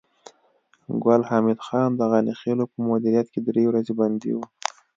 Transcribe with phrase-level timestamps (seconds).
[1.03, 4.39] ګل حمید خان د غني خېلو په مدیریت کې درې ورځې بندي و